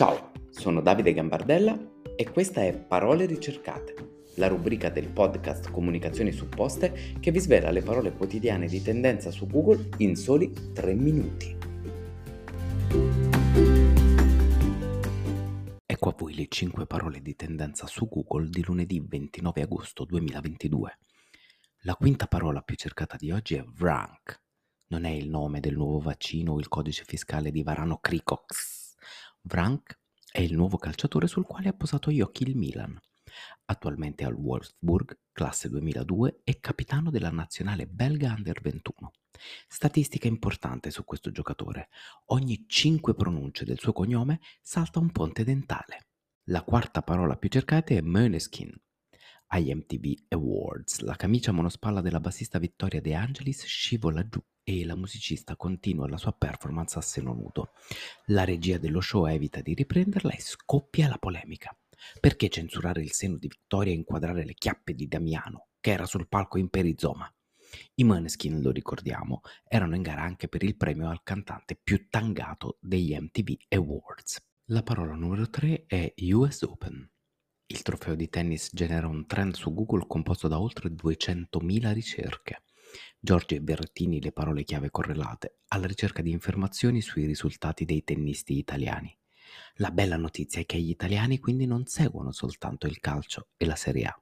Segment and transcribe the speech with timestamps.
[0.00, 1.78] Ciao, sono Davide Gambardella
[2.16, 7.82] e questa è Parole ricercate, la rubrica del podcast Comunicazioni supposte che vi svela le
[7.82, 11.54] parole quotidiane di tendenza su Google in soli 3 minuti.
[15.84, 20.98] Ecco a voi le 5 parole di tendenza su Google di lunedì 29 agosto 2022.
[21.82, 24.40] La quinta parola più cercata di oggi è Vrank.
[24.86, 28.79] Non è il nome del nuovo vaccino o il codice fiscale di Varano Cricox
[29.42, 29.98] Vranck
[30.30, 33.00] è il nuovo calciatore sul quale ha posato gli occhi il Milan.
[33.66, 39.12] Attualmente al Wolfsburg, classe 2002, è capitano della nazionale belga Under 21.
[39.68, 41.88] Statistica importante su questo giocatore.
[42.26, 46.08] Ogni 5 pronunce del suo cognome salta un ponte dentale.
[46.44, 48.74] La quarta parola più cercata è Möneskin.
[49.52, 54.94] Agli MTV Awards, la camicia monospalla della bassista Vittoria De Angelis scivola giù e la
[54.94, 57.72] musicista continua la sua performance a seno nudo.
[58.26, 61.76] La regia dello show evita di riprenderla e scoppia la polemica.
[62.20, 66.28] Perché censurare il seno di Vittoria e inquadrare le chiappe di Damiano, che era sul
[66.28, 67.28] palco in perizoma?
[67.96, 72.78] I Maneskin, lo ricordiamo, erano in gara anche per il premio al cantante più tangato
[72.80, 74.38] degli MTV Awards.
[74.66, 77.10] La parola numero 3 è US Open.
[77.72, 82.64] Il trofeo di tennis genera un trend su Google composto da oltre 200.000 ricerche.
[83.20, 88.58] Giorgio e Berrettini le parole chiave correlate, alla ricerca di informazioni sui risultati dei tennisti
[88.58, 89.16] italiani.
[89.74, 93.76] La bella notizia è che gli italiani quindi non seguono soltanto il calcio e la
[93.76, 94.20] Serie A.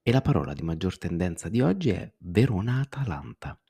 [0.00, 3.60] E la parola di maggior tendenza di oggi è Verona-Atalanta.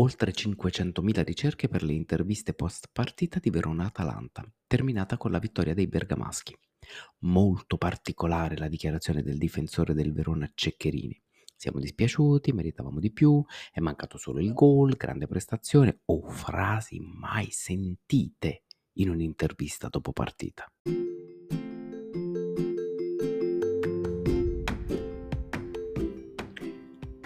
[0.00, 5.88] Oltre 500.000 ricerche per le interviste post partita di Verona-Atalanta, terminata con la vittoria dei
[5.88, 6.56] bergamaschi.
[7.22, 11.20] Molto particolare la dichiarazione del difensore del Verona Ceccherini.
[11.56, 17.48] Siamo dispiaciuti, meritavamo di più, è mancato solo il gol, grande prestazione o frasi mai
[17.50, 18.62] sentite
[18.98, 20.64] in un'intervista dopo partita.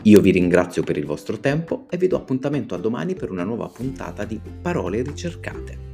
[0.04, 3.44] Io vi ringrazio per il vostro tempo e vi do appuntamento a domani per una
[3.44, 5.91] nuova puntata di Parole ricercate.